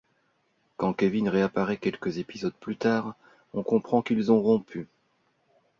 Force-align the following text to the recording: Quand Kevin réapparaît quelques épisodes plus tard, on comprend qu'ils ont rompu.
Quand 0.77 0.93
Kevin 0.95 1.29
réapparaît 1.29 1.77
quelques 1.77 2.17
épisodes 2.17 2.55
plus 2.59 2.75
tard, 2.75 3.13
on 3.53 3.61
comprend 3.61 4.01
qu'ils 4.01 4.31
ont 4.31 4.41
rompu. 4.41 4.87